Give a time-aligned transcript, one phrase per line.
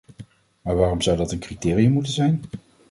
[0.61, 2.43] Maar waarom zou dat een criterium moeten zijn?